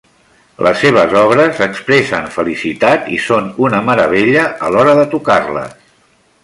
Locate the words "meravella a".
3.91-4.75